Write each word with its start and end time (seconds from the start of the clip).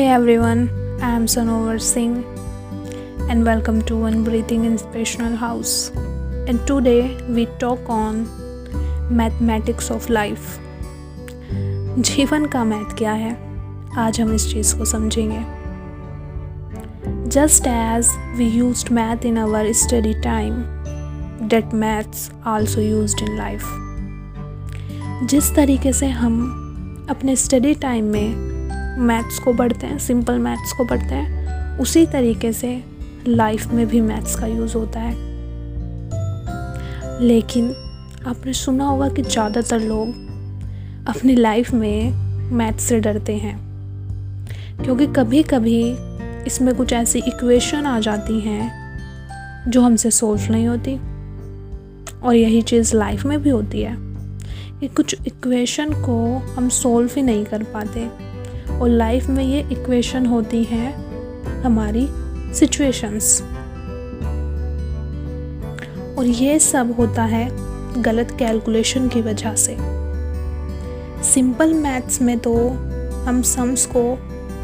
Hey 0.00 0.06
everyone, 0.08 0.60
I 1.02 1.10
am 1.10 1.26
Sanovar 1.26 1.78
Singh 1.78 2.24
and 3.28 3.44
welcome 3.44 3.82
to 3.82 3.96
One 3.96 4.24
Breathing 4.24 4.64
Inspirational 4.64 5.36
House. 5.36 5.90
And 6.48 6.66
today 6.66 7.18
we 7.28 7.44
talk 7.58 7.90
on 7.90 8.22
mathematics 9.10 9.90
of 9.90 10.08
life. 10.08 10.46
जीवन 11.98 12.46
का 12.46 12.62
math 12.64 12.96
क्या 12.98 13.12
है 13.12 13.32
आज 13.98 14.20
हम 14.20 14.32
इस 14.34 14.50
चीज़ 14.52 14.74
को 14.76 14.84
समझेंगे 14.84 15.40
just 17.28 17.66
as 17.66 18.10
we 18.36 18.46
use 18.50 18.84
math 18.92 19.26
in 19.26 19.38
our 19.38 19.72
study 19.82 20.14
time 20.22 20.62
that 21.48 21.74
maths 21.82 22.30
also 22.54 22.80
use 22.80 23.16
in 23.24 23.36
life 23.38 25.26
जिस 25.30 25.54
तरीके 25.56 25.92
से 25.92 26.08
हम 26.22 26.40
अपने 27.10 27.36
स्टडी 27.36 27.74
टाइम 27.74 28.04
में 28.12 28.50
मैथ्स 28.98 29.38
को 29.38 29.52
पढ़ते 29.52 29.86
हैं, 29.86 29.98
सिंपल 29.98 30.38
मैथ्स 30.38 30.72
को 30.72 30.84
पढ़ते 30.84 31.14
हैं, 31.14 31.78
उसी 31.78 32.06
तरीके 32.06 32.52
से 32.52 32.82
लाइफ 33.28 33.66
में 33.66 33.86
भी 33.86 34.00
मैथ्स 34.00 34.36
का 34.36 34.46
यूज़ 34.46 34.74
होता 34.74 35.00
है। 35.00 35.14
लेकिन 37.20 37.74
आपने 38.26 38.52
सुना 38.52 38.84
होगा 38.84 39.08
कि 39.08 39.22
ज़्यादातर 39.22 39.80
लोग 39.80 40.08
अपनी 41.08 41.34
लाइफ 41.34 41.72
में 41.72 42.12
मैथ्स 42.52 42.84
से 42.84 42.98
डरते 43.00 43.36
हैं, 43.36 43.56
क्योंकि 44.82 45.06
कभी 45.06 45.42
कभी 45.42 45.82
इसमें 46.46 46.74
कुछ 46.74 46.92
ऐसी 46.92 47.18
इक्वेशन 47.18 47.86
आ 47.86 47.98
जाती 48.00 48.40
हैं 48.40 49.70
जो 49.70 49.82
हमसे 49.82 50.10
सोल्व 50.10 50.50
नहीं 50.50 50.66
होती। 50.68 50.98
और 52.20 52.34
यही 52.34 52.62
चीज़ 52.62 52.96
लाइफ 52.96 53.24
में 53.24 53.42
भी 53.42 53.50
होती 53.50 53.82
है 53.82 53.94
कि 54.80 54.88
कुछ 54.88 55.16
इक्वेशन 55.26 55.92
को 56.02 56.16
हम 56.54 56.68
सोल्व 56.68 57.10
ही 57.16 57.22
नहीं 57.22 57.44
कर 57.44 57.62
पाते। 57.62 58.08
और 58.80 58.88
लाइफ 58.88 59.26
में 59.26 59.44
ये 59.44 59.60
इक्वेशन 59.72 60.26
होती 60.26 60.64
हैं 60.64 60.92
हमारी 61.62 62.08
सिचुएशंस 62.54 63.42
और 66.18 66.26
ये 66.26 66.58
सब 66.58 66.94
होता 66.98 67.22
है 67.22 67.48
गलत 68.02 68.36
कैलकुलेशन 68.38 69.08
की 69.08 69.22
वजह 69.22 69.54
से. 69.54 69.76
सिंपल 71.24 71.74
मैथ्स 71.74 72.22
में 72.22 72.38
तो 72.38 72.68
हम 73.24 73.42
सम्स 73.42 73.86
को 73.96 74.18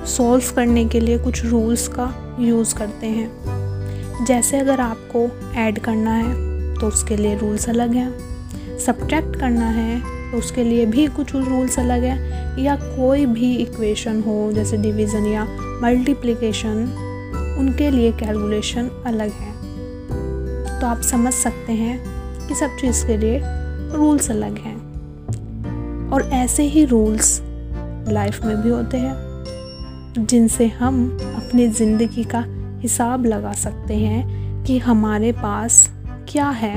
सॉल्व 0.07 0.45
करने 0.57 0.85
के 0.85 1.01
लिए 1.01 1.19
कुछ 1.19 1.45
रूल्स 1.45 1.89
का 1.89 2.37
यूज़ 2.41 2.75
करते 2.75 3.07
हैं. 3.07 4.25
जैसे 4.25 4.59
अगर 4.59 4.81
आपको 4.81 5.29
ऐड 5.57 5.79
करना 5.79 6.13
है 6.13 6.75
तो 6.75 6.87
उसके 6.87 7.17
लिए 7.17 7.39
रूल्स 7.39 7.69
अलग 7.69 7.95
हैं. 7.95 8.79
सब्ट्रैक्ट 8.79 9.37
करना 9.37 9.69
है 9.71 10.16
उसके 10.37 10.65
लिए 10.65 10.87
भी 10.87 11.07
कुछ 11.07 11.35
रूल्स 11.35 11.79
अलग 11.79 12.03
है, 12.03 12.63
या 12.65 12.77
कोई 12.77 13.27
भी 13.27 13.55
इक्वेशन 13.57 14.21
हो, 14.23 14.53
जैसे 14.53 14.77
डिवीज़न 14.77 15.27
या 15.27 15.47
मल्टीप्लिकेशन 15.83 16.89
उनके 17.59 17.91
लिए 17.91 18.13
कैलकुलेशन 18.13 18.91
अलग 19.07 19.31
है। 19.33 19.55
तो 20.81 20.87
आप 20.87 21.01
समझ 21.01 21.33
सकते 21.33 21.73
हैं 21.73 21.99
कि 22.49 22.55
सब 22.55 22.77
चीज़ 22.81 23.07
के 23.07 23.17
लिए 23.17 23.41
रूल्स 23.97 24.31
अलग 24.31 24.59
हैं। 24.59 26.11
और 26.13 26.23
ऐसे 26.23 26.63
ही 26.63 26.85
रूल्स 26.85 27.41
लाइफ 28.09 28.45
में 28.45 28.63
भी 28.63 28.69
होते 28.69 28.97
हैं, 28.97 29.15
जिनसे 30.19 30.67
हम 30.67 31.19
अपनी 31.37 31.69
ज़िंदगी 31.69 32.25
का 32.25 32.45
हिसाब 32.81 33.27
लगा 33.27 33.53
सकते 33.53 33.95
हैं 33.95 34.65
कि 34.65 34.79
हमारे 34.79 35.33
पास 35.33 35.89
क्या 36.29 36.49
है। 36.49 36.75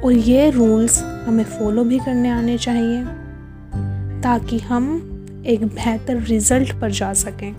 और 0.00 0.12
ये 0.12 0.50
रूल्स 0.50 1.00
हमें 1.30 1.44
फॉलो 1.44 1.84
भी 1.84 1.98
करने 1.98 2.30
आने 2.30 2.58
चाहिए, 2.58 3.04
ताकि 4.22 4.58
हम 4.58 4.86
एक 5.46 5.66
बेहतर 5.66 6.22
रिज़ल्ट 6.22 6.80
पर 6.80 6.90
जा 6.90 7.12
सकें। 7.14 7.56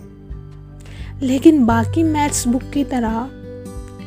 लेकिन 1.22 1.66
बाकी 1.66 2.04
मैथ्स 2.04 2.48
बुक 2.48 2.64
की 2.74 2.84
तरह, 2.84 3.30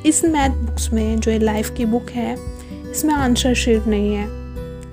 इस 0.06 0.24
मैथ 0.24 0.50
बुक्स 0.50 0.92
में 0.92 1.20
जो 1.20 1.38
लाइफ 1.38 1.70
की 1.70 1.84
बुक 1.84 2.10
है, 2.10 2.36
इसमें 2.90 3.14
आंसर 3.14 3.54
शीट 3.54 3.86
नहीं 3.86 4.14
है। 4.14 4.26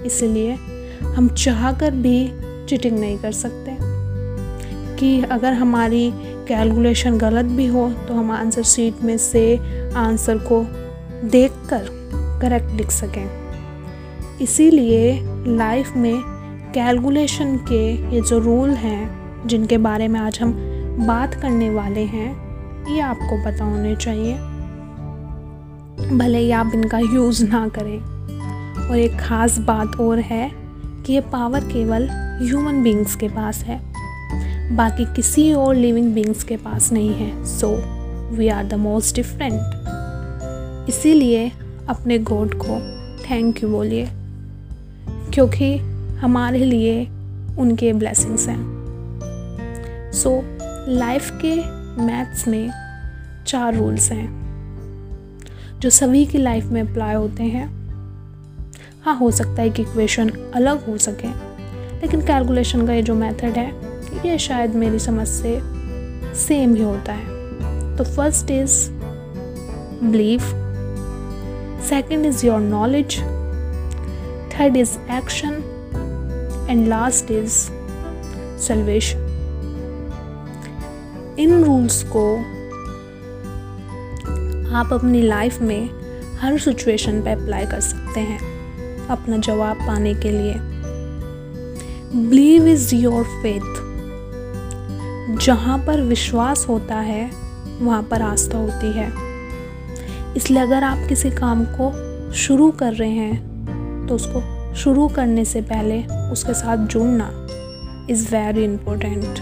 इसलिए 0.05 0.57
हम 1.03 1.27
चाह 1.27 1.71
कर 1.73 1.91
भी 1.91 2.31
चिटिंग 2.69 2.99
नहीं 2.99 3.17
कर 3.17 3.31
सकते। 3.31 3.77
कि 4.95 5.21
अगर 5.21 5.53
हमारी 5.53 6.11
कैलकुलेशन 6.47 7.17
गलत 7.17 7.45
भी 7.45 7.67
हो 7.67 7.89
तो 8.07 8.13
हम 8.13 8.31
आंसर 8.31 8.63
शीट 8.63 9.03
में 9.03 9.17
से 9.17 9.57
आंसर 9.93 10.37
को 10.37 10.63
देखकर 11.27 11.87
करेक्ट 12.41 12.71
लिख 12.71 12.91
सकें। 12.91 13.40
इसीलिए 14.41 15.21
लाइफ 15.47 15.95
में 15.95 16.21
कैलकुलेशन 16.73 17.57
के 17.57 18.15
ये 18.15 18.21
जो 18.21 18.39
रूल 18.39 18.69
हैं, 18.69 19.11
जिनके 19.47 19.77
बारे 19.77 20.07
में 20.07 20.19
आज 20.19 20.39
हम 20.41 20.51
बात 21.07 21.33
करने 21.33 21.69
वाले 21.69 21.99
हैं, 21.99 22.29
ये 22.93 23.01
आपको 23.01 23.45
पता 23.45 23.65
होने 23.65 23.95
चाहिए। 23.95 24.33
भले 26.17 26.37
ही 26.37 26.51
आप 26.51 26.71
इनका 26.75 26.99
यूज़ 26.99 27.47
ना 27.47 27.67
करें। 27.67 27.99
और 28.89 28.97
एक 28.97 29.17
ख़ास 29.19 29.59
बात 29.59 29.99
और 29.99 30.19
है 30.19 30.51
कि 31.05 31.13
ये 31.13 31.21
पावर 31.21 31.59
केवल 31.59 32.09
ह्यूमन 32.11 32.83
बींग्स 32.83 33.15
के 33.15 33.27
पास 33.27 33.63
है। 33.63 33.81
बाकी 34.75 35.05
किसी 35.05 35.53
और 35.53 35.75
लिविंग 35.75 36.13
बींग्स 36.13 36.43
के 36.43 36.57
पास 36.57 36.91
नहीं 36.91 37.13
है। 37.13 37.45
So 37.45 37.69
we 38.35 38.47
are 38.47 38.63
the 38.63 38.73
most 38.73 39.15
different 39.15 39.61
इसीलिए 40.89 41.51
अपने 41.89 42.19
गॉड 42.19 42.53
को 42.53 42.79
थैंक 43.31 43.63
यू 43.63 43.69
बोलिए। 43.69 44.09
क्योंकि 45.33 45.77
हमारे 46.21 46.59
लिए 46.59 47.05
उनके 47.59 47.93
ब्लेसिंग्स 47.93 48.47
हैं। 48.47 50.11
सो 50.13 50.41
लाइफ 50.87 51.31
के 51.45 51.55
मैथ्स 52.03 52.47
में 52.47 52.71
चार 53.47 53.75
रूल्स 53.75 54.11
हैं, 54.11 54.27
जो 55.79 55.89
सभी 55.89 56.25
की 56.25 56.37
लाइफ 56.37 56.65
में 56.65 56.81
अप्लाई 56.81 57.15
होते 57.15 57.43
हैं। 57.43 57.67
हाँ 59.05 59.15
हो 59.15 59.31
सकता 59.31 59.61
है 59.61 59.69
कि 59.69 59.81
इक्वेशन 59.81 60.29
अलग 60.29 60.85
हो 60.85 60.97
सके, 60.97 61.27
लेकिन 62.01 62.21
कैलकुलेशन 62.21 62.87
का 62.87 62.93
ये 62.93 63.01
जो 63.01 63.15
मेथड 63.15 63.57
है, 63.57 63.71
ये 64.25 64.37
शायद 64.37 64.75
मेरी 64.75 64.99
समझ 64.99 65.27
से 65.27 65.59
सेम 66.35 66.75
ही 66.75 66.83
होता 66.83 67.13
है। 67.13 67.25
तो 67.97 68.03
first 68.03 68.51
is 68.51 68.89
believe 70.03 70.41
second 71.89 72.25
is 72.25 72.45
your 72.45 72.61
knowledge 72.61 73.40
third 74.61 74.75
is 74.77 74.99
action, 75.09 75.53
and 76.69 76.87
last 76.87 77.31
is 77.31 77.71
salvation. 78.57 79.19
इन 81.39 81.63
रूल्स 81.63 82.03
को 82.15 82.37
आप 84.75 84.93
अपनी 84.93 85.21
लाइफ 85.21 85.61
में 85.61 85.89
हर 86.39 86.59
सिचुएशन 86.59 87.21
पे 87.21 87.31
अप्लाई 87.31 87.65
कर 87.65 87.79
सकते 87.79 88.19
हैं 88.19 88.39
अपना 89.07 89.37
जवाब 89.37 89.77
पाने 89.77 90.13
के 90.13 90.31
लिए। 90.31 90.55
बिलीव 92.29 92.67
इज़ 92.67 92.95
योर 92.95 93.23
फेथ 93.23 93.89
जहाँ 95.37 95.77
पर 95.87 96.01
विश्वास 96.01 96.65
होता 96.69 96.95
है, 96.95 97.31
वहाँ 97.81 98.03
पर 98.03 98.21
आस्था 98.21 98.57
होती 98.57 98.91
है। 98.91 99.11
इसलिए 100.35 100.61
अगर 100.61 100.83
आप 100.83 101.07
किसी 101.09 101.29
काम 101.29 101.65
को 101.65 101.93
शुरू 102.33 102.71
कर 102.71 102.93
रहे 102.93 103.09
हैं 103.09 103.50
तो 104.07 104.15
उसको 104.15 104.73
शुरू 104.75 105.07
करने 105.07 105.45
से 105.45 105.61
पहले 105.61 106.03
उसके 106.31 106.53
साथ 106.53 106.77
जुड़ना 106.77 107.47
is 108.09 108.35
very 108.35 108.63
important 108.63 109.39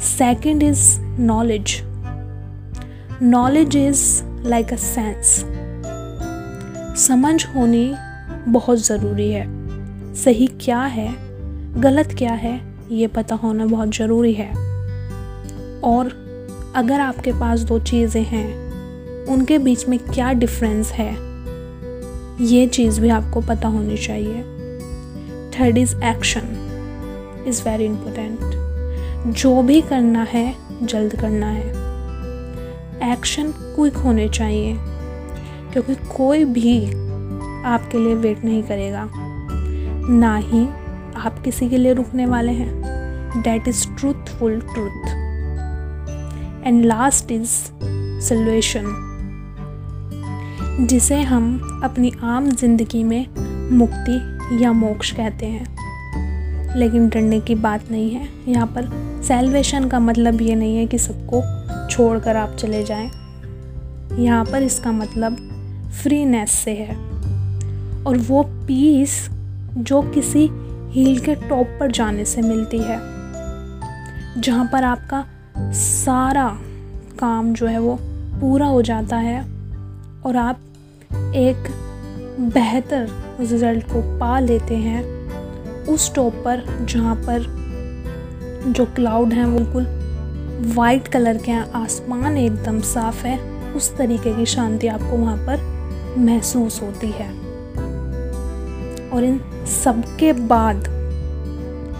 second 0.00 0.62
is 0.62 1.00
knowledge 1.00 1.82
knowledge 3.22 3.76
is 3.76 4.22
like 4.48 4.72
a 4.72 4.76
sense 4.76 5.44
समझ 6.98 7.46
होनी 7.46 7.94
बहुत 8.48 8.78
ज़रूरी 8.78 9.30
है। 9.30 9.44
सही 10.14 10.46
क्या 10.46 10.80
है, 10.80 11.08
गलत 11.80 12.14
क्या 12.18 12.32
है, 12.32 12.60
ये 12.90 13.06
पता 13.06 13.34
होना 13.34 13.66
बहुत 13.66 13.94
ज़रूरी 13.94 14.32
है। 14.32 14.48
और 15.80 16.06
अगर 16.76 17.00
आपके 17.00 17.32
पास 17.32 17.60
दो 17.60 17.78
चीज़ें 17.78 18.24
हैं, 18.24 19.26
उनके 19.26 19.58
बीच 19.58 19.88
में 19.88 19.98
क्या 19.98 20.32
डिफरेंस 20.32 20.92
है 20.92 21.25
ये 22.40 22.66
चीज़ 22.66 23.00
भी 23.00 23.08
आपको 23.08 23.40
पता 23.40 23.68
होनी 23.68 23.96
चाहिए। 23.96 24.42
Third 25.50 25.78
is 25.78 25.96
action 25.96 27.44
is 27.48 27.68
very 27.68 27.84
important 27.84 28.40
जो 29.34 29.62
भी 29.62 29.80
करना 29.80 30.22
है, 30.22 30.54
जल्द 30.82 31.20
करना 31.20 31.46
है। 31.46 31.68
एक्शन 33.12 33.52
क्विक 33.52 33.94
होने 33.94 34.28
चाहिए, 34.28 34.76
क्योंकि 35.72 35.94
कोई 36.16 36.44
भी 36.44 36.86
आपके 37.62 37.98
लिए 37.98 38.14
वेट 38.14 38.44
नहीं 38.44 38.62
करेगा। 38.62 39.10
ना 40.08 40.36
ही 40.36 40.66
आप 41.16 41.42
किसी 41.44 41.68
के 41.68 41.78
लिए 41.78 41.92
रुकने 41.92 42.26
वाले 42.26 42.52
हैं। 42.52 43.42
That 43.42 43.68
is 43.68 43.88
truthful 43.88 44.60
truth 44.60 45.08
and 46.66 46.84
last 46.84 47.32
is 47.32 47.50
solution 48.28 49.05
जिसे 50.80 51.20
हम 51.22 51.80
अपनी 51.84 52.12
आम 52.22 52.50
ज़िंदगी 52.50 53.04
में 53.04 53.26
मुक्ति 53.70 54.64
या 54.64 54.72
मोक्ष 54.72 55.10
कहते 55.12 55.46
हैं। 55.46 56.74
लेकिन 56.76 57.08
डरने 57.08 57.40
की 57.40 57.54
बात 57.54 57.90
नहीं 57.90 58.10
है। 58.10 58.28
यहाँ 58.48 58.66
पर 58.66 58.88
सेल्वेशन 59.22 59.88
का 59.88 59.98
मतलब 59.98 60.42
ये 60.42 60.54
नहीं 60.54 60.76
है 60.76 60.86
कि 60.86 60.98
सबको 60.98 61.42
छोड़कर 61.88 62.36
आप 62.36 62.56
चले 62.56 62.84
जाएँ। 62.84 63.10
यहाँ 64.18 64.44
पर 64.44 64.62
इसका 64.62 64.92
मतलब 64.92 65.36
फ्रीनेस 66.02 66.50
से 66.50 66.70
है। 66.70 66.96
और 68.04 68.18
वो 68.18 68.42
पीस 68.42 69.28
जो 69.78 70.02
किसी 70.02 70.48
हील 70.92 71.18
के 71.18 71.34
टॉप 71.34 71.76
पर 71.80 71.90
जाने 71.90 72.24
से 72.24 72.42
मिलती 72.42 72.78
है। 72.78 72.98
जहाँ 74.40 74.68
पर 74.72 74.84
आपका 74.84 75.24
सारा 75.58 76.48
काम 77.18 77.52
जो 77.54 77.66
है 77.66 77.78
वो 77.78 77.98
पूरा 78.40 78.66
हो 78.66 78.82
जाता 78.82 79.16
है 79.16 79.40
और 80.26 80.36
आप 80.36 80.60
एक 81.14 81.68
बेहतर 82.54 83.08
रिज़ल्ट 83.40 83.86
को 83.86 84.18
पा 84.18 84.40
लेते 84.40 84.74
हैं 84.74 85.04
उस 85.84 86.14
टॉप 86.14 86.34
पर, 86.34 86.86
जहाँ 86.90 87.14
पर 87.16 87.42
जो 88.66 88.84
क्लाउड 88.84 89.32
हैं 89.32 89.44
वो 89.44 89.58
बिल्कुल 89.58 89.86
वाइट 90.74 91.08
कलर 91.08 91.36
के 91.36 91.50
हैं, 91.50 91.70
आसमान 91.72 92.36
एकदम 92.36 92.80
साफ़ 92.80 93.26
है, 93.26 93.38
उस 93.72 93.96
तरीके 93.96 94.34
की 94.34 94.46
शांति 94.46 94.86
आपको 94.86 95.16
वहाँ 95.16 95.36
पर 95.36 96.16
महसूस 96.18 96.82
होती 96.82 97.10
है। 97.10 97.28
और 99.10 99.24
इन 99.24 99.40
सब 99.66 100.02
के 100.18 100.32
बाद 100.32 100.84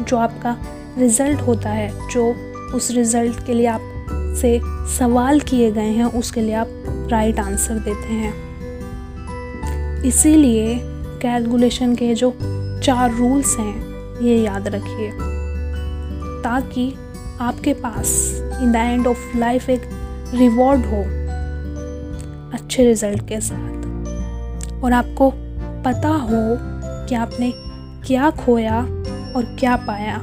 जो 0.09 0.17
आपका 0.17 0.57
रिज़ल्ट 0.99 1.41
होता 1.41 1.71
है, 1.71 2.09
जो 2.09 2.35
उस 2.75 2.91
रिज़ल्ट 2.91 3.47
के 3.47 3.55
लिए 3.55 3.67
आप 3.67 3.81
से 4.41 4.61
सवाल 4.99 5.41
किए 5.41 5.73
गए 5.73 5.91
हैं, 5.91 6.05
उसके 6.05 6.41
लिए 6.41 6.55
आप 6.55 6.69
राइट 7.11 7.41
आंसर 7.41 7.75
देते 7.75 8.13
हैं। 8.13 8.46
इसीलिए 10.07 10.81
कैलकुलेशन 11.23 11.95
के 11.95 12.15
जो 12.15 12.39
चार 12.83 13.15
रूल्स 13.15 13.59
हैं, 13.59 13.87
ये 14.23 14.39
याद 14.39 14.69
रखिए। 14.69 15.11
ताकि 16.43 16.95
आपके 17.41 17.75
पास 17.75 18.33
in 18.63 18.73
the 18.73 18.77
end 18.77 19.07
of 19.07 19.39
life 19.39 19.71
एक 19.71 19.83
रिवॉर्ड 20.35 20.81
हो 20.81 21.03
अच्छे 22.53 22.85
रिज़ल्ट 22.85 23.29
के 23.29 23.41
साथ। 23.41 23.77
और 24.85 24.93
आपको 24.93 25.31
पता 25.83 26.09
हो 26.09 26.59
कि 27.07 27.15
आपने 27.15 27.53
क्या 28.07 28.31
खोया 28.31 28.81
और 29.37 29.57
क्या 29.61 29.77
पाया। 29.77 30.17